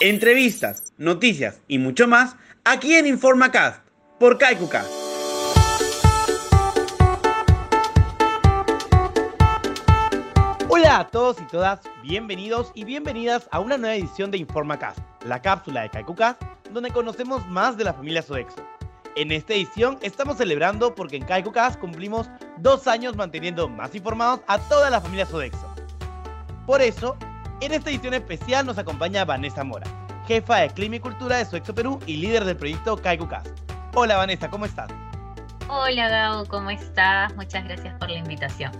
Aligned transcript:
Entrevistas, 0.00 0.92
noticias 0.98 1.60
y 1.68 1.78
mucho 1.78 2.08
más 2.08 2.34
aquí 2.64 2.94
en 2.94 3.06
InformaCast 3.06 3.80
por 4.18 4.38
KaikuCast. 4.38 4.90
Hola 10.68 10.98
a 10.98 11.06
todos 11.06 11.40
y 11.40 11.46
todas, 11.46 11.80
bienvenidos 12.02 12.72
y 12.74 12.84
bienvenidas 12.84 13.48
a 13.52 13.60
una 13.60 13.78
nueva 13.78 13.94
edición 13.94 14.32
de 14.32 14.38
InformaCast, 14.38 14.98
la 15.26 15.40
cápsula 15.40 15.82
de 15.82 15.90
KaikuCast, 15.90 16.42
donde 16.72 16.90
conocemos 16.90 17.46
más 17.46 17.76
de 17.76 17.84
la 17.84 17.94
familia 17.94 18.22
Sodexo. 18.22 18.66
En 19.14 19.30
esta 19.30 19.54
edición 19.54 19.98
estamos 20.02 20.38
celebrando 20.38 20.92
porque 20.92 21.16
en 21.16 21.24
KaikuCast 21.24 21.78
cumplimos 21.78 22.28
dos 22.58 22.88
años 22.88 23.14
manteniendo 23.14 23.68
más 23.68 23.94
informados 23.94 24.40
a 24.48 24.58
toda 24.58 24.90
la 24.90 25.00
familia 25.00 25.24
Sodexo. 25.24 25.72
Por 26.66 26.82
eso, 26.82 27.16
en 27.64 27.72
esta 27.72 27.88
edición 27.88 28.12
especial 28.12 28.66
nos 28.66 28.76
acompaña 28.76 29.24
Vanessa 29.24 29.64
Mora, 29.64 29.86
jefa 30.26 30.58
de 30.58 30.68
Clima 30.68 30.96
y 30.96 31.00
Cultura 31.00 31.38
de 31.38 31.46
Sodexo 31.46 31.74
Perú 31.74 31.98
y 32.06 32.18
líder 32.18 32.44
del 32.44 32.58
proyecto 32.58 32.94
KaikuCast. 32.96 33.48
Hola 33.94 34.18
Vanessa, 34.18 34.50
¿cómo 34.50 34.66
estás? 34.66 34.90
Hola 35.68 36.08
Gabo, 36.10 36.44
¿cómo 36.44 36.70
estás? 36.70 37.34
Muchas 37.36 37.64
gracias 37.64 37.98
por 37.98 38.10
la 38.10 38.18
invitación. 38.18 38.70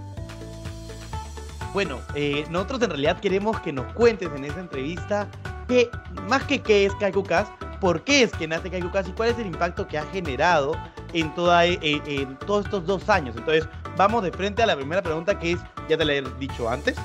Bueno, 1.73 1.99
eh, 2.15 2.45
nosotros 2.51 2.83
en 2.83 2.91
realidad 2.91 3.19
queremos 3.21 3.59
que 3.61 3.73
nos 3.73 3.91
cuentes 3.95 4.29
en 4.37 4.45
esta 4.45 4.61
entrevista 4.61 5.29
que, 5.67 5.89
más 6.29 6.45
que 6.45 6.61
qué 6.61 6.85
es 6.85 6.95
KaikuCast, 6.97 7.51
por 7.81 8.05
qué 8.05 8.25
es 8.25 8.33
que 8.33 8.47
nace 8.47 8.71
KaikuCast 8.71 9.09
y 9.09 9.13
cuál 9.13 9.31
es 9.31 9.39
el 9.39 9.47
impacto 9.47 9.89
que 9.89 9.97
ha 9.97 10.05
generado 10.07 10.77
en, 11.15 11.35
toda, 11.35 11.65
eh, 11.65 11.79
en 11.83 12.37
todos 12.41 12.67
estos 12.67 12.85
dos 12.85 13.09
años. 13.09 13.35
Entonces, 13.35 13.67
vamos 13.97 14.23
de 14.23 14.31
frente 14.31 14.63
a 14.63 14.67
la 14.67 14.77
primera 14.77 15.01
pregunta 15.01 15.39
que 15.39 15.53
es, 15.53 15.61
ya 15.89 15.97
te 15.97 16.05
la 16.05 16.13
he 16.13 16.23
dicho 16.39 16.69
antes, 16.69 16.97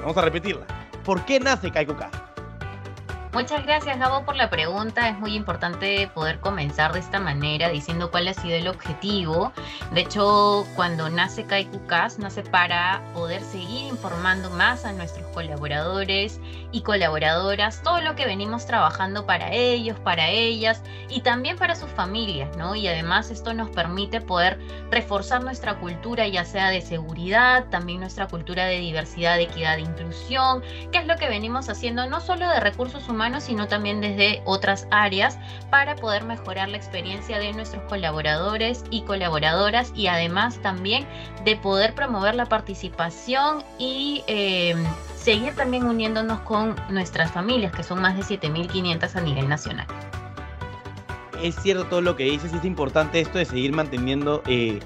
vamos 0.00 0.16
a 0.16 0.22
repetirla. 0.22 0.81
¿Por 1.04 1.24
qué 1.24 1.40
nace 1.40 1.70
KaikuCast? 1.70 2.31
Muchas 3.32 3.64
gracias 3.64 3.98
Gabo 3.98 4.26
por 4.26 4.36
la 4.36 4.50
pregunta. 4.50 5.08
Es 5.08 5.18
muy 5.18 5.34
importante 5.34 6.06
poder 6.12 6.38
comenzar 6.40 6.92
de 6.92 6.98
esta 6.98 7.18
manera 7.18 7.70
diciendo 7.70 8.10
cuál 8.10 8.28
ha 8.28 8.34
sido 8.34 8.56
el 8.56 8.68
objetivo. 8.68 9.52
De 9.92 10.02
hecho, 10.02 10.66
cuando 10.76 11.08
nace 11.08 11.46
KaikuCast, 11.46 12.18
nace 12.18 12.42
para 12.42 13.00
poder 13.14 13.40
seguir 13.40 13.86
informando 13.86 14.50
más 14.50 14.84
a 14.84 14.92
nuestros 14.92 15.26
colaboradores 15.28 16.40
y 16.72 16.82
colaboradoras 16.82 17.82
todo 17.82 18.02
lo 18.02 18.14
que 18.16 18.26
venimos 18.26 18.66
trabajando 18.66 19.24
para 19.24 19.50
ellos, 19.50 19.98
para 20.00 20.28
ellas 20.28 20.82
y 21.08 21.22
también 21.22 21.56
para 21.56 21.74
sus 21.74 21.88
familias, 21.88 22.54
¿no? 22.58 22.74
Y 22.74 22.86
además 22.86 23.30
esto 23.30 23.54
nos 23.54 23.70
permite 23.70 24.20
poder 24.20 24.60
reforzar 24.90 25.42
nuestra 25.42 25.78
cultura, 25.78 26.28
ya 26.28 26.44
sea 26.44 26.68
de 26.68 26.82
seguridad, 26.82 27.64
también 27.70 28.00
nuestra 28.00 28.28
cultura 28.28 28.66
de 28.66 28.78
diversidad, 28.78 29.40
equidad 29.40 29.78
e 29.78 29.82
inclusión, 29.82 30.62
que 30.92 30.98
es 30.98 31.06
lo 31.06 31.16
que 31.16 31.30
venimos 31.30 31.70
haciendo 31.70 32.06
no 32.06 32.20
solo 32.20 32.46
de 32.46 32.60
recursos 32.60 33.08
humanos, 33.08 33.21
sino 33.40 33.68
también 33.68 34.00
desde 34.00 34.42
otras 34.44 34.86
áreas 34.90 35.38
para 35.70 35.94
poder 35.94 36.24
mejorar 36.24 36.68
la 36.68 36.76
experiencia 36.76 37.38
de 37.38 37.52
nuestros 37.52 37.82
colaboradores 37.84 38.84
y 38.90 39.02
colaboradoras 39.02 39.92
y 39.94 40.08
además 40.08 40.58
también 40.60 41.06
de 41.44 41.56
poder 41.56 41.94
promover 41.94 42.34
la 42.34 42.46
participación 42.46 43.62
y 43.78 44.24
em, 44.26 44.82
seguir 45.16 45.54
también 45.54 45.84
uniéndonos 45.84 46.40
con 46.40 46.74
nuestras 46.90 47.30
familias, 47.30 47.72
que 47.72 47.84
son 47.84 48.02
más 48.02 48.16
de 48.16 48.22
7.500 48.22 49.14
a 49.14 49.20
nivel 49.20 49.48
nacional. 49.48 49.86
Es 51.40 51.54
cierto 51.56 51.84
todo 51.84 52.00
lo 52.00 52.16
que 52.16 52.24
dices, 52.24 52.52
es 52.52 52.64
importante 52.64 53.20
esto 53.20 53.38
de 53.38 53.44
seguir 53.44 53.72
manteniendo... 53.72 54.42
Eh, 54.46 54.80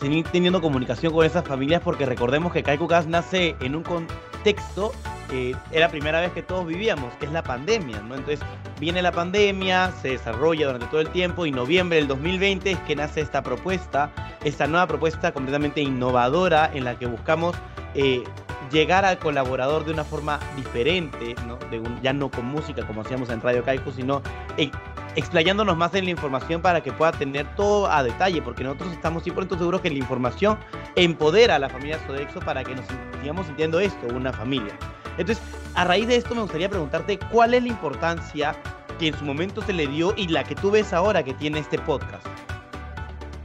seguir 0.00 0.24
teniendo 0.28 0.60
comunicación 0.60 1.12
con 1.12 1.26
esas 1.26 1.44
familias 1.44 1.82
porque 1.82 2.06
recordemos 2.06 2.52
que 2.52 2.62
Kaikukas 2.62 3.08
nace 3.08 3.56
en 3.58 3.74
un 3.74 3.82
contexto 3.82 4.92
eh, 5.30 5.54
era 5.72 5.88
primera 5.88 6.20
vez 6.20 6.32
que 6.32 6.42
todos 6.42 6.66
vivíamos, 6.66 7.12
que 7.14 7.26
es 7.26 7.32
la 7.32 7.42
pandemia, 7.42 8.00
¿no? 8.00 8.14
Entonces 8.14 8.40
viene 8.80 9.02
la 9.02 9.12
pandemia, 9.12 9.92
se 10.00 10.08
desarrolla 10.08 10.66
durante 10.66 10.86
todo 10.86 11.00
el 11.00 11.10
tiempo 11.10 11.46
y 11.46 11.50
noviembre 11.50 11.98
del 11.98 12.08
2020 12.08 12.70
es 12.70 12.78
que 12.80 12.96
nace 12.96 13.20
esta 13.20 13.42
propuesta, 13.42 14.10
esta 14.44 14.66
nueva 14.66 14.86
propuesta 14.86 15.32
completamente 15.32 15.80
innovadora 15.80 16.70
en 16.72 16.84
la 16.84 16.98
que 16.98 17.06
buscamos 17.06 17.54
eh, 17.94 18.22
llegar 18.70 19.04
al 19.04 19.18
colaborador 19.18 19.84
de 19.84 19.92
una 19.92 20.04
forma 20.04 20.38
diferente, 20.56 21.34
ya 22.02 22.12
no 22.12 22.30
con 22.30 22.46
música 22.46 22.86
como 22.86 23.02
hacíamos 23.02 23.30
en 23.30 23.40
Radio 23.40 23.64
Kaiku, 23.64 23.92
sino 23.92 24.22
eh, 24.56 24.70
explayándonos 25.16 25.76
más 25.76 25.94
en 25.94 26.04
la 26.04 26.10
información 26.10 26.62
para 26.62 26.82
que 26.82 26.92
pueda 26.92 27.12
tener 27.12 27.46
todo 27.56 27.90
a 27.90 28.02
detalle, 28.02 28.42
porque 28.42 28.64
nosotros 28.64 28.92
estamos 28.92 29.22
siempre 29.22 29.46
seguros 29.48 29.80
que 29.80 29.90
la 29.90 29.96
información 29.96 30.58
empodera 30.96 31.56
a 31.56 31.58
la 31.58 31.68
familia 31.68 31.98
Sodexo 32.06 32.40
para 32.40 32.62
que 32.64 32.74
nos 32.74 32.84
sigamos 33.20 33.46
sintiendo 33.46 33.80
esto, 33.80 34.06
una 34.14 34.32
familia. 34.32 34.74
Entonces, 35.18 35.42
a 35.74 35.84
raíz 35.84 36.08
de 36.08 36.16
esto 36.16 36.34
me 36.34 36.42
gustaría 36.42 36.68
preguntarte 36.68 37.18
cuál 37.30 37.54
es 37.54 37.62
la 37.62 37.68
importancia 37.68 38.54
que 38.98 39.08
en 39.08 39.18
su 39.18 39.24
momento 39.24 39.62
se 39.62 39.72
le 39.72 39.86
dio 39.86 40.14
y 40.16 40.28
la 40.28 40.44
que 40.44 40.54
tú 40.54 40.70
ves 40.70 40.92
ahora 40.92 41.22
que 41.22 41.34
tiene 41.34 41.58
este 41.60 41.78
podcast. 41.78 42.26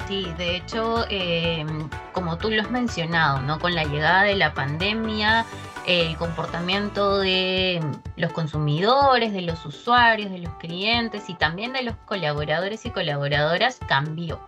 Sí, 0.08 0.28
de 0.38 0.58
hecho, 0.58 1.06
em, 1.10 1.90
como 2.13 2.38
tú 2.38 2.50
lo 2.50 2.62
has 2.62 2.72
mencionado, 2.72 3.41
¿no? 3.41 3.59
Con 3.59 3.75
la 3.75 3.84
llegada 3.84 4.24
de 4.24 4.35
la 4.35 4.53
pandemia, 4.53 5.46
el 5.85 6.16
comportamiento 6.18 7.19
de 7.19 7.81
los 8.16 8.31
consumidores, 8.31 9.34
de 9.34 9.41
los 9.41 9.66
usuarios, 9.66 10.31
de 10.31 10.40
los 10.40 10.53
clientes 10.56 11.29
y 11.29 11.34
también 11.34 11.74
de 11.74 11.84
los 11.84 11.96
colaboradores 12.06 12.85
y 12.85 12.90
colaboradoras 12.91 13.79
cambió. 13.88 14.40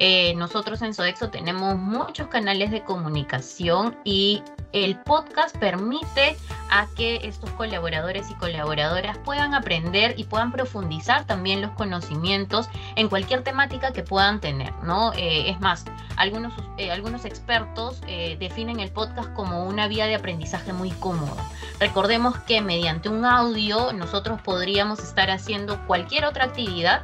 Eh, 0.00 0.34
nosotros 0.34 0.82
en 0.82 0.92
Sodexo 0.92 1.30
tenemos 1.30 1.76
muchos 1.76 2.26
canales 2.26 2.70
de 2.70 2.82
comunicación 2.82 3.96
y 4.04 4.42
el 4.72 4.98
podcast 4.98 5.56
permite 5.56 6.36
a 6.68 6.88
que 6.96 7.20
estos 7.22 7.48
colaboradores 7.50 8.28
y 8.28 8.34
colaboradoras 8.34 9.16
puedan 9.18 9.54
aprender 9.54 10.14
y 10.18 10.24
puedan 10.24 10.50
profundizar 10.50 11.24
también 11.26 11.62
los 11.62 11.70
conocimientos 11.72 12.68
en 12.96 13.08
cualquier 13.08 13.44
temática 13.44 13.92
que 13.92 14.02
puedan 14.02 14.40
tener, 14.40 14.72
¿no? 14.82 15.12
Eh, 15.12 15.48
es 15.48 15.60
más, 15.60 15.84
algunos, 16.16 16.52
eh, 16.76 16.90
algunos 16.90 17.03
expertos 17.24 18.00
definen 18.38 18.80
el 18.80 18.90
podcast 18.90 19.32
como 19.34 19.64
una 19.64 19.88
vía 19.88 20.06
de 20.06 20.14
aprendizaje 20.14 20.72
muy 20.72 20.90
cómodo. 20.90 21.36
Recordemos 21.78 22.38
que 22.40 22.60
mediante 22.60 23.08
un 23.08 23.24
audio 23.24 23.92
nosotros 23.92 24.40
podríamos 24.40 25.00
estar 25.00 25.30
haciendo 25.30 25.78
cualquier 25.86 26.24
otra 26.24 26.44
actividad 26.44 27.02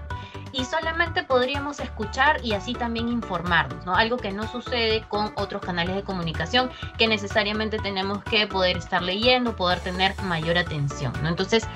y 0.52 0.64
solamente 0.64 1.22
podríamos 1.22 1.78
escuchar 1.78 2.44
y 2.44 2.54
así 2.54 2.72
también 2.72 3.08
informarnos, 3.08 3.86
¿no? 3.86 3.94
Algo 3.94 4.16
que 4.16 4.32
no 4.32 4.48
sucede 4.50 5.04
con 5.08 5.32
otros 5.36 5.62
canales 5.62 5.94
de 5.94 6.02
comunicación 6.02 6.70
que 6.98 7.06
necesariamente 7.06 7.78
tenemos 7.78 8.24
que 8.24 8.48
poder 8.48 8.76
estar 8.78 9.02
leyendo, 9.02 9.54
poder 9.54 9.78
tener 9.80 10.20
mayor 10.22 10.58
atención, 10.58 11.12
¿no? 11.22 11.28
Entonces, 11.28 11.68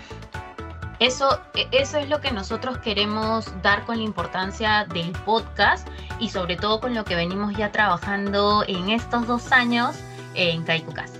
eso, 1.00 1.40
eso 1.72 1.98
es 1.98 2.08
lo 2.08 2.20
que 2.20 2.30
nosotros 2.30 2.78
queremos 2.78 3.52
dar 3.62 3.84
con 3.84 3.98
la 3.98 4.04
importancia 4.04 4.86
del 4.92 5.12
podcast 5.24 5.86
y 6.18 6.28
sobre 6.28 6.56
todo 6.56 6.80
con 6.80 6.94
lo 6.94 7.04
que 7.04 7.14
venimos 7.14 7.56
ya 7.56 7.72
trabajando 7.72 8.64
en 8.66 8.90
estos 8.90 9.26
dos 9.26 9.52
años 9.52 9.96
en 10.34 10.62
KaikuCast. 10.64 11.16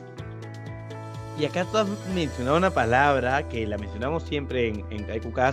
Y 1.39 1.47
acá 1.47 1.65
tú 1.65 1.79
has 1.79 1.89
mencionado 2.15 2.57
una 2.57 2.71
palabra 2.71 3.49
que 3.49 3.67
la 3.67 3.77
mencionamos 3.77 4.23
siempre 4.23 4.69
en, 4.69 4.85
en 4.91 5.07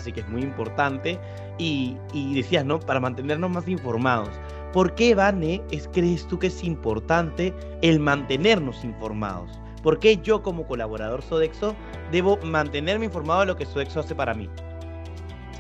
y 0.06 0.12
que 0.12 0.20
es 0.20 0.30
muy 0.30 0.44
importante, 0.44 1.20
y, 1.58 1.98
decías, 2.34 2.66
¿no? 2.66 2.80
Para 2.80 3.00
mantenernos 3.00 3.50
más 3.50 3.68
informados. 3.68 4.30
¿Por 4.74 4.96
qué, 4.96 5.16
Vane, 5.16 5.62
es, 5.72 5.90
crees 5.92 6.28
tú 6.28 6.40
que 6.40 6.48
es 6.48 6.64
importante 6.64 7.54
el 7.82 8.00
mantenernos 8.00 8.84
informados? 8.84 9.61
¿Por 9.84 10.00
qué 10.00 10.18
yo 10.18 10.44
como 10.44 10.68
colaborador 10.68 11.22
Sodexo 11.24 11.76
debo 12.12 12.38
mantenerme 12.38 13.06
informado 13.06 13.42
de 13.42 13.46
lo 13.48 13.56
que 13.58 13.66
Sodexo 13.66 14.00
hace 14.00 14.16
para 14.16 14.34
mí? 14.34 14.50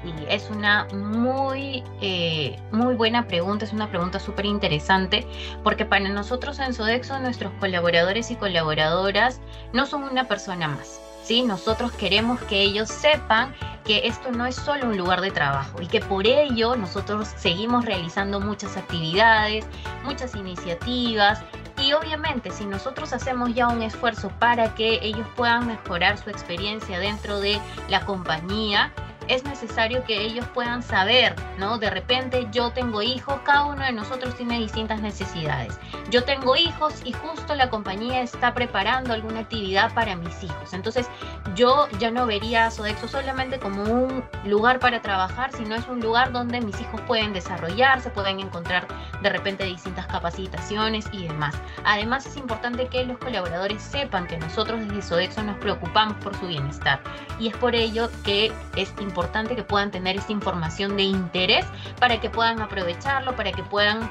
Sí, 0.04 0.14
es 0.30 0.50
una 0.50 0.88
muy, 0.94 1.84
eh, 2.02 2.60
muy 2.72 2.96
buena 2.96 3.28
pregunta, 3.28 3.66
es 3.66 3.74
una 3.74 3.88
pregunta 3.90 4.20
súper 4.20 4.46
interesante, 4.46 5.28
porque 5.64 5.86
para 5.86 6.10
nosotros 6.10 6.58
en 6.60 6.74
Sodexo, 6.74 7.20
nuestros 7.20 7.52
colaboradores 7.60 8.31
y 8.31 8.36
colaboradoras 8.36 9.42
no 9.74 9.86
son 9.86 10.04
una 10.04 10.28
persona 10.28 10.68
más. 10.68 11.00
¿sí? 11.24 11.44
Nosotros 11.44 11.92
queremos 11.92 12.42
que 12.42 12.62
ellos 12.62 12.90
sepan 12.90 13.54
que 13.86 14.07
esto 14.07 14.31
no 14.31 14.45
es 14.45 14.56
solo 14.56 14.88
un 14.88 14.98
lugar 14.98 15.22
de 15.22 15.31
trabajo 15.31 15.81
y 15.81 15.88
que 15.88 16.00
por 16.00 16.25
ello 16.25 16.75
nosotros 16.75 17.30
seguimos 17.36 17.86
realizando 17.86 18.40
muchas 18.40 18.78
actividades, 18.78 19.66
muchas 20.04 20.36
iniciativas 20.36 21.44
y 21.92 21.94
obviamente 21.94 22.52
si 22.52 22.66
nosotros 22.66 23.12
hacemos 23.12 23.54
ya 23.54 23.68
un 23.68 23.82
esfuerzo 23.82 24.32
para 24.40 24.74
que 24.76 25.00
ellos 25.02 25.28
puedan 25.36 25.68
mejorar 25.68 26.18
su 26.18 26.30
experiencia 26.30 27.00
dentro 27.00 27.42
de 27.42 27.60
la 27.90 28.06
compañía, 28.06 28.94
es 29.27 29.44
necesario 29.44 30.03
que 30.03 30.21
ellos 30.21 30.45
puedan 30.53 30.83
saber, 30.83 31.35
¿no? 31.57 31.77
De 31.77 31.89
repente 31.89 32.47
yo 32.51 32.71
tengo 32.71 33.01
hijos, 33.01 33.39
cada 33.44 33.65
uno 33.65 33.83
de 33.83 33.91
nosotros 33.91 34.35
tiene 34.35 34.59
distintas 34.59 35.01
necesidades. 35.01 35.79
Yo 36.09 36.23
tengo 36.23 36.56
hijos 36.56 37.01
y 37.06 37.13
justo 37.13 37.56
la 37.56 37.69
compañía 37.69 38.21
está 38.21 38.53
preparando 38.53 39.13
alguna 39.13 39.41
actividad 39.41 39.94
para 39.94 40.15
mis 40.15 40.44
hijos. 40.44 40.73
Entonces 40.73 41.07
yo 41.56 41.88
ya 42.00 42.12
no 42.12 42.25
vería 42.25 42.65
a 42.65 42.71
Sodexo 42.71 43.07
solamente 43.07 43.59
como 43.59 43.83
un 43.83 44.23
lugar 44.45 44.79
para 44.79 45.01
trabajar, 45.01 45.51
sino 45.53 45.75
es 45.75 45.88
un 45.88 46.00
lugar 46.00 46.31
donde 46.31 46.59
mis 46.59 46.79
hijos 46.81 47.00
pueden 47.01 47.33
desarrollarse, 47.33 48.09
pueden 48.09 48.39
encontrar 48.39 48.88
de 49.21 49.29
repente 49.29 49.63
distintas 49.65 50.07
capacitaciones 50.07 51.06
y 51.12 51.27
demás. 51.27 51.56
Además 51.83 52.25
es 52.25 52.38
importante 52.38 52.88
que 52.88 53.06
los 53.06 53.18
colaboradores 53.19 53.81
sepan 53.81 54.27
que 54.27 54.38
nosotros 54.38 54.79
desde 54.81 55.01
Sodexo 55.01 55.44
nos 55.44 55.57
preocupamos 55.57 56.18
por 56.23 56.35
su 56.35 56.47
bienestar 56.47 57.00
y 57.39 57.47
es 57.47 57.57
por 57.57 57.75
ello 57.75 58.09
que 58.23 58.51
es 58.75 58.89
importante 59.00 59.11
importante 59.12 59.58
que 59.58 59.63
puedan 59.63 59.92
tener 59.92 60.16
esta 60.16 60.31
información 60.31 60.96
de 60.96 61.04
interés 61.04 61.66
para 62.00 62.22
que 62.22 62.30
puedan 62.30 62.62
aprovecharlo, 62.62 63.36
para 63.36 63.52
que 63.52 63.62
puedan 63.63 64.10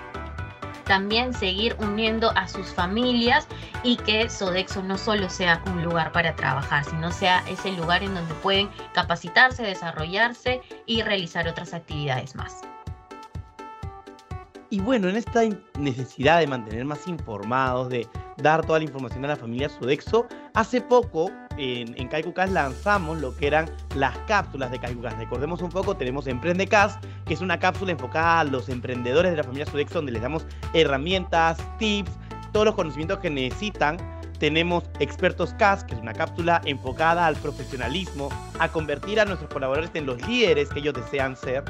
también 0.84 1.32
seguir 1.32 1.74
uniendo 1.78 2.32
a 2.36 2.46
sus 2.48 2.66
familias 2.66 3.46
y 3.82 3.96
que 3.96 4.28
Sodexo 4.28 4.82
no 4.82 4.98
solo 4.98 5.30
sea 5.30 5.62
un 5.66 5.82
lugar 5.82 6.12
para 6.12 6.36
trabajar, 6.36 6.84
sino 6.84 7.10
sea 7.12 7.42
ese 7.48 7.72
lugar 7.72 8.02
en 8.02 8.14
donde 8.14 8.34
pueden 8.34 8.68
capacitarse, 8.92 9.62
desarrollarse 9.62 10.60
y 10.84 11.00
realizar 11.00 11.48
otras 11.48 11.72
actividades 11.72 12.34
más. 12.34 12.60
Y 14.68 14.80
bueno, 14.80 15.08
en 15.08 15.16
esta 15.16 15.42
necesidad 15.78 16.40
de 16.40 16.46
mantener 16.46 16.84
más 16.84 17.08
informados, 17.08 17.88
de 17.88 18.06
dar 18.36 18.66
toda 18.66 18.78
la 18.80 18.84
información 18.84 19.24
a 19.24 19.28
la 19.28 19.36
familia 19.36 19.68
Sodexo, 19.68 20.26
hace 20.54 20.80
poco 20.80 21.30
en, 21.60 21.94
en 22.00 22.08
KaikuCast 22.08 22.52
lanzamos 22.52 23.20
lo 23.20 23.36
que 23.36 23.46
eran 23.46 23.70
las 23.94 24.16
cápsulas 24.26 24.70
de 24.70 24.78
KaikuCast. 24.78 25.18
Recordemos 25.18 25.60
un 25.62 25.68
poco, 25.68 25.96
tenemos 25.96 26.26
EmprendeCast, 26.26 27.04
que 27.26 27.34
es 27.34 27.40
una 27.40 27.58
cápsula 27.58 27.92
enfocada 27.92 28.40
a 28.40 28.44
los 28.44 28.68
emprendedores 28.68 29.30
de 29.30 29.36
la 29.36 29.44
familia 29.44 29.66
Sodexo, 29.66 29.96
donde 29.96 30.12
les 30.12 30.22
damos 30.22 30.46
herramientas, 30.72 31.58
tips, 31.78 32.10
todos 32.52 32.66
los 32.66 32.74
conocimientos 32.74 33.18
que 33.18 33.30
necesitan. 33.30 33.98
Tenemos 34.38 34.84
Expertos 35.00 35.52
Cast, 35.58 35.86
que 35.86 35.94
es 35.94 36.00
una 36.00 36.14
cápsula 36.14 36.62
enfocada 36.64 37.26
al 37.26 37.36
profesionalismo, 37.36 38.30
a 38.58 38.68
convertir 38.68 39.20
a 39.20 39.26
nuestros 39.26 39.52
colaboradores 39.52 39.90
en 39.94 40.06
los 40.06 40.26
líderes 40.26 40.70
que 40.70 40.78
ellos 40.78 40.94
desean 40.94 41.36
ser. 41.36 41.62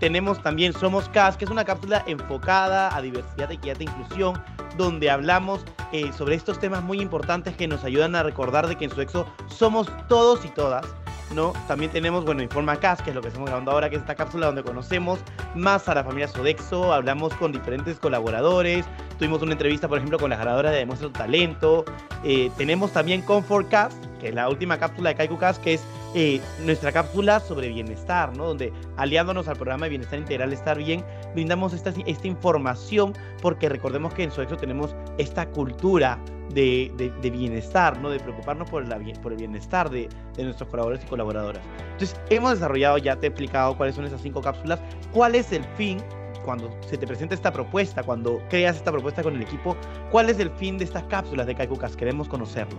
Tenemos 0.00 0.40
también 0.42 0.72
Somos 0.72 1.08
Cast, 1.08 1.38
que 1.38 1.44
es 1.44 1.50
una 1.50 1.64
cápsula 1.64 2.04
enfocada 2.06 2.94
a 2.94 3.02
diversidad, 3.02 3.50
equidad 3.50 3.80
e 3.80 3.84
inclusión, 3.84 4.40
donde 4.76 5.10
hablamos 5.10 5.64
eh, 5.92 6.12
sobre 6.12 6.36
estos 6.36 6.60
temas 6.60 6.82
muy 6.84 7.00
importantes 7.00 7.56
que 7.56 7.66
nos 7.66 7.82
ayudan 7.84 8.14
a 8.14 8.22
recordar 8.22 8.68
de 8.68 8.76
que 8.76 8.84
en 8.84 8.90
Sodexo 8.90 9.26
somos 9.48 9.88
todos 10.08 10.44
y 10.44 10.48
todas. 10.50 10.86
¿no? 11.34 11.52
También 11.66 11.90
tenemos, 11.90 12.24
bueno, 12.24 12.42
Informa 12.42 12.76
Cast, 12.76 13.02
que 13.02 13.10
es 13.10 13.16
lo 13.16 13.20
que 13.20 13.28
estamos 13.28 13.48
grabando 13.48 13.72
ahora, 13.72 13.90
que 13.90 13.96
es 13.96 14.02
esta 14.02 14.14
cápsula 14.14 14.46
donde 14.46 14.62
conocemos 14.62 15.18
más 15.54 15.88
a 15.88 15.94
la 15.94 16.04
familia 16.04 16.28
Sodexo, 16.28 16.92
hablamos 16.92 17.34
con 17.34 17.52
diferentes 17.52 17.98
colaboradores, 17.98 18.86
tuvimos 19.18 19.42
una 19.42 19.52
entrevista, 19.52 19.88
por 19.88 19.98
ejemplo, 19.98 20.18
con 20.18 20.30
la 20.30 20.36
ganadora 20.36 20.70
de 20.70 20.78
Demuestra 20.78 21.08
tu 21.08 21.12
Talento, 21.12 21.84
eh, 22.24 22.50
tenemos 22.56 22.92
también 22.92 23.22
Comfort 23.22 23.68
Cast, 23.68 24.04
que 24.20 24.28
es 24.28 24.34
la 24.34 24.48
última 24.48 24.78
cápsula 24.78 25.10
de 25.10 25.16
Kaiku 25.16 25.38
Cast, 25.38 25.62
que 25.62 25.74
es 25.74 25.84
eh, 26.20 26.40
nuestra 26.64 26.90
cápsula 26.90 27.38
sobre 27.38 27.68
bienestar, 27.68 28.36
¿no? 28.36 28.46
Donde 28.46 28.72
aliándonos 28.96 29.46
al 29.46 29.54
programa 29.54 29.86
de 29.86 29.90
bienestar 29.90 30.18
integral 30.18 30.52
Estar 30.52 30.76
Bien, 30.76 31.04
brindamos 31.32 31.72
esta, 31.72 31.92
esta 32.06 32.26
información 32.26 33.12
porque 33.40 33.68
recordemos 33.68 34.12
que 34.14 34.24
en 34.24 34.32
Sodexo 34.32 34.56
tenemos 34.56 34.96
esta 35.16 35.46
cultura 35.46 36.18
de, 36.52 36.90
de, 37.22 37.30
bienestar, 37.30 38.00
¿no? 38.00 38.10
De 38.10 38.18
preocuparnos 38.18 38.68
por, 38.68 38.84
la, 38.88 38.98
por 39.22 39.30
el 39.30 39.38
bienestar 39.38 39.90
de, 39.90 40.08
de, 40.36 40.42
nuestros 40.42 40.68
colaboradores 40.68 41.06
y 41.06 41.08
colaboradoras. 41.08 41.62
Entonces, 41.92 42.20
hemos 42.30 42.54
desarrollado, 42.54 42.98
ya 42.98 43.14
te 43.14 43.26
he 43.26 43.28
explicado 43.28 43.76
cuáles 43.76 43.94
son 43.94 44.04
esas 44.04 44.20
cinco 44.20 44.42
cápsulas, 44.42 44.80
cuál 45.12 45.36
es 45.36 45.52
el 45.52 45.62
fin 45.76 45.98
cuando 46.44 46.76
se 46.80 46.98
te 46.98 47.06
presenta 47.06 47.36
esta 47.36 47.52
propuesta, 47.52 48.02
cuando 48.02 48.42
creas 48.50 48.74
esta 48.74 48.90
propuesta 48.90 49.22
con 49.22 49.36
el 49.36 49.42
equipo, 49.42 49.76
cuál 50.10 50.30
es 50.30 50.40
el 50.40 50.50
fin 50.50 50.78
de 50.78 50.84
estas 50.84 51.04
cápsulas 51.04 51.46
de 51.46 51.54
Kaikukas, 51.54 51.94
queremos 51.94 52.26
conocerlo. 52.26 52.76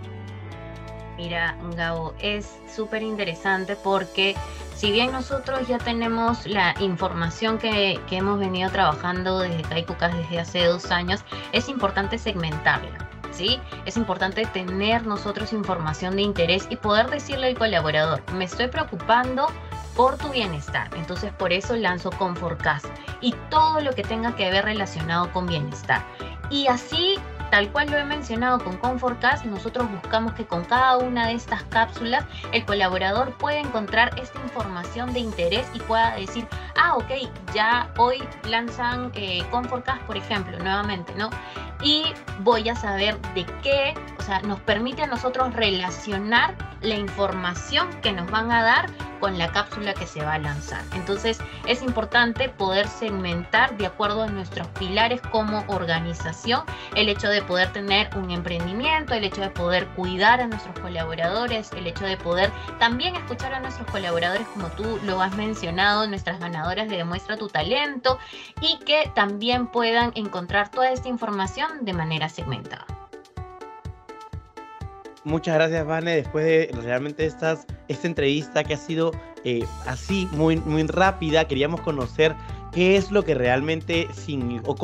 Mira, 1.19 1.57
Gabo, 1.75 2.13
es 2.21 2.49
súper 2.73 3.03
interesante 3.03 3.75
porque 3.75 4.37
si 4.73 4.89
bien 4.89 5.11
nosotros 5.11 5.67
ya 5.67 5.77
tenemos 5.77 6.45
la 6.47 6.73
información 6.79 7.57
que, 7.57 7.99
que 8.07 8.15
hemos 8.15 8.39
venido 8.39 8.71
trabajando 8.71 9.39
desde 9.39 9.63
Kaikukas 9.63 10.15
desde 10.15 10.39
hace 10.39 10.63
dos 10.63 10.91
años, 10.91 11.25
es 11.51 11.67
importante 11.67 12.17
segmentarla. 12.17 13.09
¿Sí? 13.33 13.59
Es 13.85 13.97
importante 13.97 14.45
tener 14.45 15.05
nosotros 15.05 15.51
información 15.51 16.15
de 16.15 16.21
interés 16.21 16.67
y 16.69 16.77
poder 16.77 17.09
decirle 17.09 17.47
al 17.47 17.57
colaborador, 17.57 18.23
me 18.31 18.45
estoy 18.45 18.67
preocupando 18.67 19.47
por 19.97 20.17
tu 20.17 20.29
bienestar. 20.29 20.89
Entonces 20.95 21.33
por 21.33 21.51
eso 21.51 21.75
lanzo 21.75 22.11
Comfortcast 22.11 22.85
y 23.19 23.33
todo 23.49 23.81
lo 23.81 23.91
que 23.91 24.03
tenga 24.03 24.37
que 24.37 24.49
ver 24.49 24.63
relacionado 24.63 25.33
con 25.33 25.47
bienestar. 25.47 26.01
Y 26.49 26.67
así 26.67 27.17
Tal 27.51 27.71
cual 27.71 27.89
lo 27.89 27.97
he 27.97 28.03
mencionado 28.03 28.63
con 28.63 28.77
ComfortCast, 28.77 29.45
nosotros 29.45 29.89
buscamos 29.91 30.33
que 30.33 30.45
con 30.45 30.63
cada 30.65 30.97
una 30.97 31.27
de 31.27 31.33
estas 31.33 31.63
cápsulas 31.63 32.25
el 32.51 32.63
colaborador 32.65 33.33
pueda 33.37 33.59
encontrar 33.59 34.19
esta 34.19 34.39
información 34.41 35.13
de 35.13 35.19
interés 35.19 35.67
y 35.73 35.79
pueda 35.79 36.15
decir, 36.15 36.47
ah, 36.79 36.95
ok, 36.95 37.29
ya 37.53 37.91
hoy 37.97 38.23
lanzan 38.47 39.11
eh, 39.13 39.43
ComfortCast, 39.51 40.01
por 40.03 40.17
ejemplo, 40.17 40.57
nuevamente, 40.59 41.13
¿no? 41.15 41.29
Y 41.81 42.05
voy 42.39 42.67
a 42.69 42.75
saber 42.75 43.19
de 43.35 43.45
qué, 43.61 43.93
o 44.17 44.21
sea, 44.23 44.41
nos 44.41 44.59
permite 44.61 45.03
a 45.03 45.07
nosotros 45.07 45.53
relacionar 45.53 46.55
la 46.81 46.95
información 46.95 47.89
que 48.01 48.11
nos 48.11 48.29
van 48.31 48.51
a 48.51 48.63
dar 48.63 48.89
con 49.19 49.37
la 49.37 49.51
cápsula 49.51 49.93
que 49.93 50.07
se 50.07 50.23
va 50.23 50.35
a 50.35 50.39
lanzar. 50.39 50.81
Entonces 50.93 51.39
es 51.67 51.81
importante 51.81 52.49
poder 52.49 52.87
segmentar 52.87 53.75
de 53.77 53.85
acuerdo 53.85 54.23
a 54.23 54.27
nuestros 54.27 54.67
pilares 54.79 55.21
como 55.31 55.63
organización 55.67 56.63
el 56.95 57.09
hecho 57.09 57.27
de 57.27 57.41
poder 57.41 57.71
tener 57.73 58.09
un 58.15 58.31
emprendimiento, 58.31 59.13
el 59.13 59.25
hecho 59.25 59.41
de 59.41 59.49
poder 59.49 59.87
cuidar 59.89 60.39
a 60.41 60.47
nuestros 60.47 60.77
colaboradores, 60.79 61.71
el 61.73 61.87
hecho 61.87 62.05
de 62.05 62.15
poder 62.17 62.49
también 62.79 63.15
escuchar 63.15 63.53
a 63.53 63.59
nuestros 63.59 63.87
colaboradores 63.91 64.47
como 64.53 64.67
tú 64.69 64.99
lo 65.03 65.21
has 65.21 65.35
mencionado, 65.35 66.07
nuestras 66.07 66.39
ganadoras 66.39 66.68
de 66.75 66.97
Demuestra 66.97 67.37
tu 67.37 67.47
Talento 67.47 68.19
y 68.61 68.77
que 68.85 69.11
también 69.15 69.67
puedan 69.67 70.11
encontrar 70.15 70.69
toda 70.69 70.91
esta 70.91 71.09
información 71.09 71.83
de 71.83 71.93
manera 71.93 72.29
segmentada. 72.29 72.85
Muchas 75.23 75.55
gracias, 75.55 75.85
Vane. 75.85 76.15
Después 76.15 76.45
de 76.45 76.71
realmente 76.81 77.25
estas, 77.25 77.65
esta 77.87 78.07
entrevista 78.07 78.63
que 78.63 78.75
ha 78.75 78.77
sido 78.77 79.11
eh, 79.43 79.65
así, 79.85 80.27
muy, 80.31 80.57
muy 80.57 80.83
rápida, 80.83 81.45
queríamos 81.45 81.81
conocer 81.81 82.35
qué 82.71 82.95
es 82.95 83.11
lo 83.11 83.23
que 83.23 83.33
realmente 83.33 84.07
o 84.63 84.75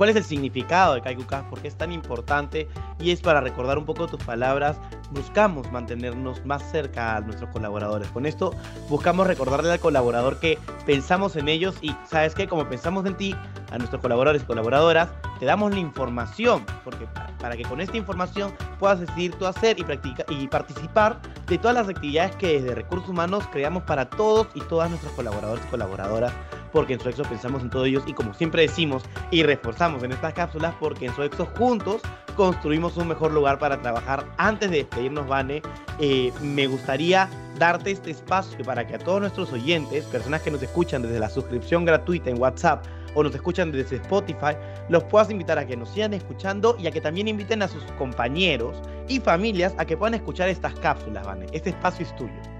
cuál 0.00 0.08
es 0.08 0.16
el 0.16 0.24
significado 0.24 0.94
de 0.94 1.02
Kaikuka, 1.02 1.46
por 1.50 1.60
qué 1.60 1.68
es 1.68 1.76
tan 1.76 1.92
importante 1.92 2.66
y 2.98 3.10
es 3.10 3.20
para 3.20 3.42
recordar 3.42 3.76
un 3.76 3.84
poco 3.84 4.06
tus 4.06 4.24
palabras, 4.24 4.80
buscamos 5.10 5.70
mantenernos 5.72 6.42
más 6.46 6.62
cerca 6.70 7.16
a 7.16 7.20
nuestros 7.20 7.50
colaboradores. 7.50 8.08
Con 8.08 8.24
esto 8.24 8.54
buscamos 8.88 9.26
recordarle 9.26 9.70
al 9.70 9.78
colaborador 9.78 10.40
que 10.40 10.58
pensamos 10.86 11.36
en 11.36 11.50
ellos 11.50 11.76
y 11.82 11.94
sabes 12.08 12.34
que 12.34 12.48
como 12.48 12.66
pensamos 12.66 13.04
en 13.04 13.14
ti, 13.14 13.36
a 13.70 13.76
nuestros 13.76 14.00
colaboradores 14.00 14.42
y 14.42 14.46
colaboradoras, 14.46 15.10
te 15.38 15.44
damos 15.44 15.70
la 15.70 15.80
información, 15.80 16.64
porque 16.82 17.06
para, 17.38 17.54
que 17.54 17.64
con 17.64 17.82
esta 17.82 17.98
información 17.98 18.54
puedas 18.78 19.00
decidir 19.00 19.34
tú 19.34 19.44
hacer 19.44 19.78
y, 19.78 19.84
practicar, 19.84 20.24
y 20.30 20.48
participar 20.48 21.20
de 21.46 21.58
todas 21.58 21.74
las 21.74 21.90
actividades 21.90 22.34
que 22.36 22.58
desde 22.58 22.74
Recursos 22.74 23.10
Humanos 23.10 23.44
creamos 23.52 23.82
para 23.82 24.08
todos 24.08 24.48
y 24.54 24.60
todas 24.62 24.88
nuestros 24.88 25.12
colaboradores 25.12 25.62
y 25.66 25.68
colaboradoras 25.68 26.32
porque 26.72 26.94
en 26.94 27.00
Soexo 27.00 27.22
pensamos 27.24 27.62
en 27.62 27.70
todos 27.70 27.86
ellos 27.86 28.04
y 28.06 28.12
como 28.12 28.34
siempre 28.34 28.62
decimos 28.62 29.02
y 29.30 29.42
reforzamos 29.42 30.02
en 30.02 30.12
estas 30.12 30.34
cápsulas, 30.34 30.74
porque 30.80 31.06
en 31.06 31.14
Soexo 31.14 31.46
juntos 31.56 32.02
construimos 32.36 32.96
un 32.96 33.08
mejor 33.08 33.32
lugar 33.32 33.58
para 33.58 33.80
trabajar. 33.82 34.24
Antes 34.38 34.70
de 34.70 34.78
despedirnos, 34.78 35.26
Vane, 35.26 35.62
eh, 35.98 36.32
me 36.40 36.66
gustaría 36.66 37.28
darte 37.58 37.90
este 37.90 38.12
espacio 38.12 38.64
para 38.64 38.86
que 38.86 38.94
a 38.94 38.98
todos 38.98 39.20
nuestros 39.20 39.52
oyentes, 39.52 40.04
personas 40.06 40.42
que 40.42 40.50
nos 40.50 40.62
escuchan 40.62 41.02
desde 41.02 41.18
la 41.18 41.28
suscripción 41.28 41.84
gratuita 41.84 42.30
en 42.30 42.40
WhatsApp 42.40 42.84
o 43.14 43.22
nos 43.22 43.34
escuchan 43.34 43.72
desde 43.72 43.96
Spotify, 43.96 44.56
los 44.88 45.04
puedas 45.04 45.30
invitar 45.30 45.58
a 45.58 45.66
que 45.66 45.76
nos 45.76 45.90
sigan 45.90 46.14
escuchando 46.14 46.76
y 46.78 46.86
a 46.86 46.90
que 46.90 47.00
también 47.00 47.28
inviten 47.28 47.62
a 47.62 47.68
sus 47.68 47.82
compañeros 47.98 48.80
y 49.08 49.20
familias 49.20 49.74
a 49.78 49.84
que 49.84 49.96
puedan 49.96 50.14
escuchar 50.14 50.48
estas 50.48 50.74
cápsulas, 50.76 51.26
Vane. 51.26 51.46
Este 51.52 51.70
espacio 51.70 52.06
es 52.06 52.14
tuyo. 52.16 52.59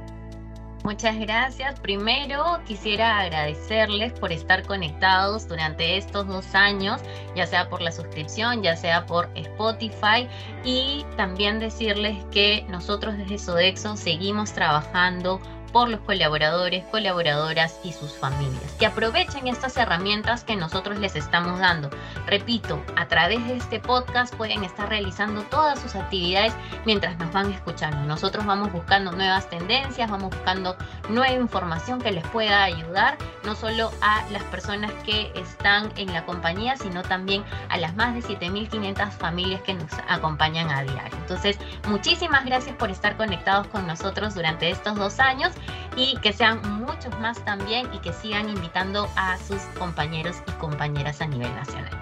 Muchas 0.82 1.18
gracias. 1.18 1.78
Primero 1.80 2.60
quisiera 2.66 3.20
agradecerles 3.20 4.12
por 4.14 4.32
estar 4.32 4.66
conectados 4.66 5.46
durante 5.46 5.98
estos 5.98 6.26
dos 6.26 6.54
años, 6.54 7.02
ya 7.36 7.46
sea 7.46 7.68
por 7.68 7.82
la 7.82 7.92
suscripción, 7.92 8.62
ya 8.62 8.74
sea 8.76 9.04
por 9.04 9.28
Spotify, 9.34 10.26
y 10.64 11.04
también 11.16 11.58
decirles 11.58 12.24
que 12.30 12.64
nosotros 12.68 13.16
desde 13.18 13.38
Sodexo 13.38 13.94
seguimos 13.96 14.52
trabajando 14.52 15.40
por 15.72 15.88
los 15.88 16.00
colaboradores, 16.00 16.84
colaboradoras 16.86 17.78
y 17.84 17.92
sus 17.92 18.12
familias. 18.12 18.74
Que 18.78 18.86
aprovechen 18.86 19.46
estas 19.46 19.76
herramientas 19.76 20.44
que 20.44 20.56
nosotros 20.56 20.98
les 20.98 21.16
estamos 21.16 21.58
dando. 21.58 21.90
Repito, 22.26 22.82
a 22.96 23.06
través 23.08 23.46
de 23.46 23.56
este 23.56 23.80
podcast 23.80 24.34
pueden 24.34 24.64
estar 24.64 24.88
realizando 24.88 25.42
todas 25.42 25.78
sus 25.78 25.94
actividades 25.94 26.52
mientras 26.84 27.18
nos 27.18 27.32
van 27.32 27.52
escuchando. 27.52 27.98
Nosotros 28.06 28.44
vamos 28.46 28.72
buscando 28.72 29.12
nuevas 29.12 29.48
tendencias, 29.48 30.10
vamos 30.10 30.30
buscando 30.30 30.76
nueva 31.08 31.32
información 31.32 32.00
que 32.00 32.12
les 32.12 32.26
pueda 32.28 32.64
ayudar, 32.64 33.16
no 33.44 33.54
solo 33.54 33.90
a 34.00 34.24
las 34.30 34.42
personas 34.44 34.92
que 35.04 35.32
están 35.34 35.92
en 35.96 36.12
la 36.12 36.24
compañía, 36.24 36.76
sino 36.76 37.02
también 37.02 37.44
a 37.68 37.78
las 37.78 37.94
más 37.96 38.14
de 38.14 38.20
7.500 38.22 39.10
familias 39.10 39.62
que 39.62 39.74
nos 39.74 39.90
acompañan 40.08 40.70
a 40.70 40.82
diario. 40.82 41.16
Entonces, 41.18 41.58
muchísimas 41.88 42.44
gracias 42.44 42.76
por 42.76 42.90
estar 42.90 43.16
conectados 43.16 43.66
con 43.68 43.86
nosotros 43.86 44.34
durante 44.34 44.70
estos 44.70 44.96
dos 44.96 45.20
años 45.20 45.52
y 45.96 46.16
que 46.18 46.32
sean 46.32 46.60
muchos 46.80 47.18
más 47.20 47.44
también 47.44 47.88
y 47.92 47.98
que 47.98 48.12
sigan 48.12 48.48
invitando 48.48 49.08
a 49.16 49.36
sus 49.38 49.60
compañeros 49.78 50.36
y 50.46 50.52
compañeras 50.52 51.20
a 51.20 51.26
nivel 51.26 51.54
nacional. 51.54 51.99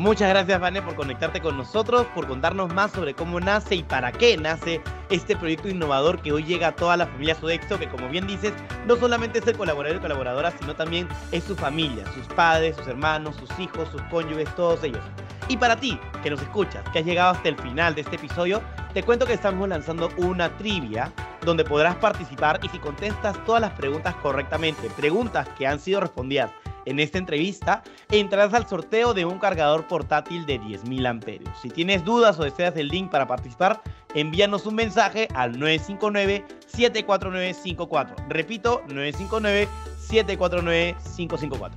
Muchas 0.00 0.30
gracias, 0.30 0.58
Vane, 0.58 0.80
por 0.80 0.94
conectarte 0.94 1.42
con 1.42 1.58
nosotros, 1.58 2.06
por 2.14 2.26
contarnos 2.26 2.72
más 2.72 2.90
sobre 2.90 3.12
cómo 3.12 3.38
nace 3.38 3.74
y 3.74 3.82
para 3.82 4.10
qué 4.10 4.34
nace 4.38 4.80
este 5.10 5.36
proyecto 5.36 5.68
innovador 5.68 6.22
que 6.22 6.32
hoy 6.32 6.42
llega 6.42 6.68
a 6.68 6.74
toda 6.74 6.96
la 6.96 7.06
familia 7.06 7.34
Sodexo, 7.34 7.78
que 7.78 7.86
como 7.86 8.08
bien 8.08 8.26
dices, 8.26 8.54
no 8.86 8.96
solamente 8.96 9.40
es 9.40 9.46
el 9.46 9.58
colaborador 9.58 9.98
y 9.98 10.00
colaboradora, 10.00 10.54
sino 10.58 10.74
también 10.74 11.06
es 11.32 11.44
su 11.44 11.54
familia, 11.54 12.02
sus 12.14 12.26
padres, 12.28 12.76
sus 12.76 12.86
hermanos, 12.88 13.36
sus 13.36 13.50
hijos, 13.58 13.90
sus 13.90 14.00
cónyuges, 14.04 14.48
todos 14.56 14.82
ellos. 14.84 15.02
Y 15.48 15.58
para 15.58 15.76
ti, 15.76 16.00
que 16.22 16.30
nos 16.30 16.40
escuchas, 16.40 16.82
que 16.94 17.00
has 17.00 17.04
llegado 17.04 17.32
hasta 17.32 17.50
el 17.50 17.58
final 17.58 17.94
de 17.94 18.00
este 18.00 18.16
episodio, 18.16 18.62
te 18.94 19.02
cuento 19.02 19.26
que 19.26 19.34
estamos 19.34 19.68
lanzando 19.68 20.08
una 20.16 20.48
trivia 20.56 21.12
donde 21.44 21.62
podrás 21.62 21.96
participar 21.96 22.58
y 22.62 22.70
si 22.70 22.78
contestas 22.78 23.36
todas 23.44 23.60
las 23.60 23.72
preguntas 23.72 24.14
correctamente, 24.22 24.88
preguntas 24.96 25.46
que 25.58 25.66
han 25.66 25.78
sido 25.78 26.00
respondidas 26.00 26.52
en 26.86 27.00
esta 27.00 27.18
entrevista, 27.18 27.82
entrarás 28.10 28.54
al 28.54 28.66
sorteo 28.68 29.12
de 29.14 29.24
un 29.24 29.38
cargador 29.38 29.86
portátil 29.86 30.44
de 30.46 30.60
10.000 30.60 31.06
amperios. 31.06 31.56
Si 31.60 31.70
tienes 31.70 32.04
dudas 32.04 32.36
o 32.38 32.44
deseas 32.44 32.76
el 32.76 32.88
link 32.88 33.10
para 33.10 33.26
participar, 33.26 33.80
envíanos 34.14 34.66
un 34.66 34.74
mensaje 34.74 35.28
al 35.34 35.56
959-749-54. 35.56 38.28
Repito, 38.28 38.82
959-749-554. 38.88 41.70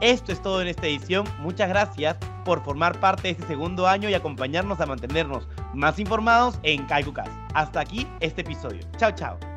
Esto 0.00 0.32
es 0.32 0.40
todo 0.40 0.62
en 0.62 0.68
esta 0.68 0.86
edición. 0.86 1.26
Muchas 1.40 1.68
gracias 1.68 2.16
por 2.44 2.64
formar 2.64 2.98
parte 3.00 3.24
de 3.24 3.32
este 3.32 3.46
segundo 3.46 3.86
año 3.86 4.08
y 4.08 4.14
acompañarnos 4.14 4.80
a 4.80 4.86
mantenernos 4.86 5.46
más 5.74 5.98
informados 5.98 6.58
en 6.62 6.86
CaicuCast. 6.86 7.30
Hasta 7.54 7.80
aquí 7.80 8.06
este 8.20 8.40
episodio. 8.40 8.80
Chao, 8.96 9.12
chao. 9.12 9.49